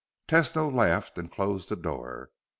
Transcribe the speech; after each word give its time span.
Tesno 0.27 0.67
laughed 0.73 1.19
and 1.19 1.31
closed 1.31 1.69
the 1.69 1.75
door. 1.75 2.31